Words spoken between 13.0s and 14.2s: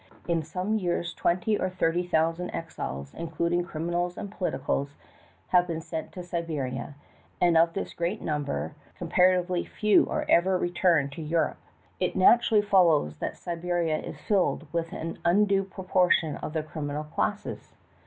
that Siberia is